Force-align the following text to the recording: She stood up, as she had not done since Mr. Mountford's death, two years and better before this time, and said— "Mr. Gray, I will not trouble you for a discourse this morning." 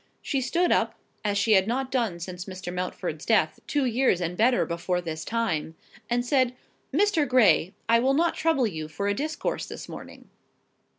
She 0.23 0.41
stood 0.41 0.71
up, 0.71 0.95
as 1.23 1.37
she 1.37 1.51
had 1.51 1.67
not 1.67 1.91
done 1.91 2.19
since 2.19 2.45
Mr. 2.45 2.73
Mountford's 2.73 3.23
death, 3.23 3.59
two 3.67 3.85
years 3.85 4.19
and 4.19 4.35
better 4.35 4.65
before 4.65 4.99
this 4.99 5.23
time, 5.23 5.75
and 6.09 6.25
said— 6.25 6.55
"Mr. 6.91 7.27
Gray, 7.27 7.75
I 7.87 7.99
will 7.99 8.15
not 8.15 8.33
trouble 8.33 8.65
you 8.65 8.87
for 8.87 9.07
a 9.07 9.13
discourse 9.13 9.67
this 9.67 9.87
morning." 9.87 10.31